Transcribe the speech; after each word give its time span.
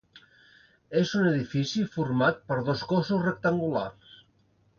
És 1.01 1.11
un 1.19 1.27
edifici 1.31 1.83
format 1.97 2.41
per 2.49 2.59
dos 2.71 2.83
cossos 2.95 3.23
rectangulars. 3.27 4.19